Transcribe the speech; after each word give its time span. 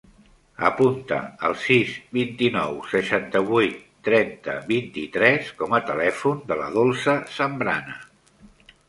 Apunta 0.67 1.17
el 1.49 1.57
sis, 1.63 1.91
vint-i-nou, 2.17 2.79
seixanta-vuit, 2.93 3.75
trenta, 4.07 4.55
vint-i-tres 4.71 5.53
com 5.61 5.77
a 5.79 5.83
telèfon 5.91 6.41
de 6.53 6.59
la 6.63 6.71
Dolça 6.79 7.15
Zambrana. 7.37 8.01